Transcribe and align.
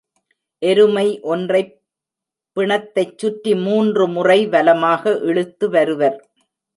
எருமை 0.59 1.19
ஒன்றைப் 1.21 1.81
பிணத்தைச்சுற்றி 2.55 3.61
மூன்று 3.63 4.07
முறை 4.07 4.47
வலமாக 4.47 5.09
இழுத்துவருவர். 5.09 6.17